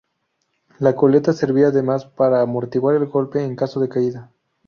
La 0.79 0.95
coleta 0.95 1.31
servía 1.31 1.67
además 1.67 2.05
para 2.07 2.41
amortiguar 2.41 2.95
el 2.95 3.05
golpe 3.05 3.43
en 3.43 3.55
caso 3.55 3.79
de 3.79 3.87
caída. 3.89 4.31